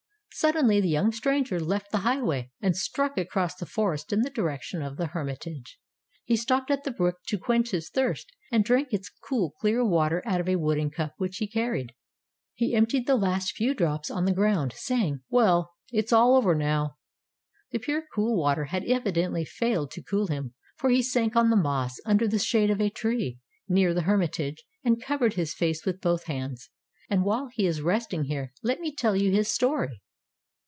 [0.33, 4.29] Suddenly the young stranger left the high way, and struck across the forest in the
[4.29, 5.77] direction of the hermitage.
[6.23, 10.23] He stopped at the brook to quench his thirst, and drank its cool clear water
[10.25, 11.91] out of a wooden cup which he carried.
[12.55, 16.95] He emptied the last few drops on the ground, saying, ''Well, it's all over now."
[17.71, 21.57] The pure cool water had evidently failed to cool him, for he sank on the
[21.57, 25.99] moss, under the shade of a tree, near the hermitage, and covered his face with
[26.01, 26.69] both hands.
[27.09, 30.01] And while he is resting here, let me tell you his story.